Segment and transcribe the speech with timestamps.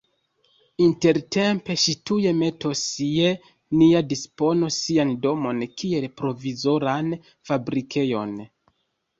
[0.83, 3.29] Intertempe ŝi tuj metos je
[3.81, 7.13] nia dispono sian domon kiel provizoran
[7.53, 8.35] fabrikejon.